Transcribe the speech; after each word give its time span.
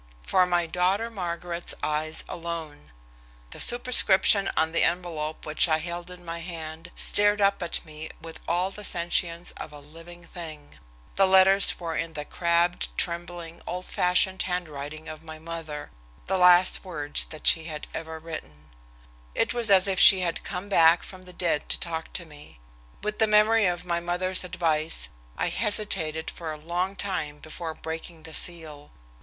"For 0.23 0.47
my 0.47 0.65
daughter 0.65 1.11
Margaret's 1.11 1.75
eyes 1.83 2.23
alone." 2.27 2.89
The 3.51 3.59
superscription 3.59 4.49
on 4.57 4.71
the 4.71 4.81
envelope 4.81 5.45
which 5.45 5.69
I 5.69 5.77
held 5.77 6.09
in 6.09 6.25
my 6.25 6.39
hand 6.39 6.89
stared 6.95 7.39
up 7.39 7.61
at 7.61 7.85
me 7.85 8.09
with 8.19 8.39
all 8.47 8.71
the 8.71 8.83
sentience 8.83 9.51
of 9.57 9.71
a 9.71 9.77
living 9.79 10.25
thing. 10.25 10.79
The 11.17 11.27
letters 11.27 11.79
were 11.79 11.95
in 11.95 12.13
the 12.13 12.25
crabbed, 12.25 12.89
trembling, 12.97 13.61
old 13.67 13.85
fashioned 13.85 14.41
handwriting 14.41 15.07
of 15.07 15.21
my 15.21 15.37
mother 15.37 15.91
the 16.25 16.39
last 16.39 16.83
words 16.83 17.25
that 17.25 17.45
she 17.45 17.65
had 17.65 17.85
ever 17.93 18.17
written. 18.17 18.71
It 19.35 19.53
was 19.53 19.69
as 19.69 19.87
if 19.87 19.99
she 19.99 20.21
had 20.21 20.43
come 20.43 20.67
back 20.67 21.03
from 21.03 21.25
the 21.25 21.31
dead 21.31 21.69
to 21.69 21.79
talk 21.79 22.11
to 22.13 22.25
me. 22.25 22.59
With 23.03 23.19
the 23.19 23.27
memory 23.27 23.67
of 23.67 23.85
my 23.85 23.99
mother's 23.99 24.43
advice, 24.43 25.09
I 25.37 25.49
hesitated 25.49 26.31
for 26.31 26.51
a 26.51 26.57
long 26.57 26.95
time 26.95 27.37
before 27.37 27.75
breaking 27.75 28.23
the 28.23 28.33
seal. 28.33 28.89